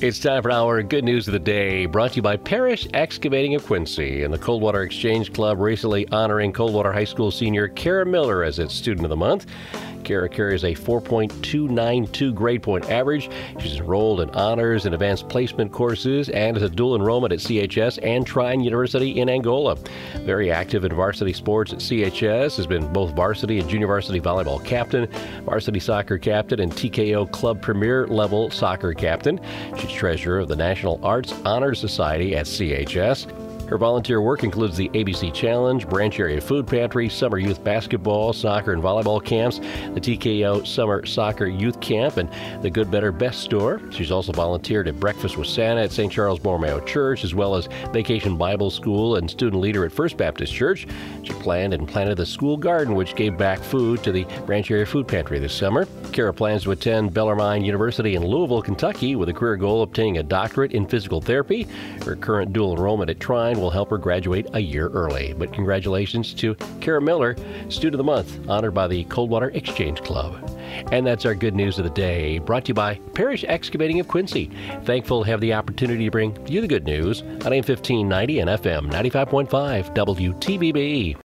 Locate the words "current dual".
62.16-62.74